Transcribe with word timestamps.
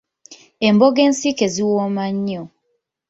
Emboga 0.67 0.99
ensiike 1.07 1.45
ziwooma 1.53 2.03
nnyo. 2.15 2.43